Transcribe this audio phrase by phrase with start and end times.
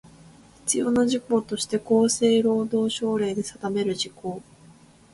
[0.65, 4.41] 必要な事項として厚生労働省令で定める事項